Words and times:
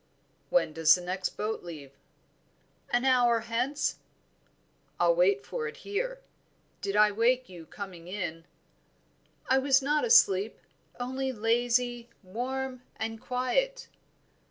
"When 0.49 0.73
does 0.73 0.95
the 0.95 1.01
next 1.01 1.37
boat 1.37 1.61
leave?" 1.61 1.91
"An 2.89 3.05
hour 3.05 3.41
hence." 3.41 3.97
"I'll 4.99 5.13
wait 5.13 5.45
for 5.45 5.67
it 5.67 5.77
here. 5.85 6.21
Did 6.81 6.95
I 6.95 7.11
wake 7.11 7.49
you 7.49 7.67
coming 7.67 8.07
in?" 8.07 8.45
"I 9.47 9.59
was 9.59 9.79
not 9.79 10.03
asleep; 10.03 10.57
only 10.99 11.31
lazy, 11.31 12.09
warm, 12.23 12.81
and 12.95 13.21
quiet." 13.21 13.89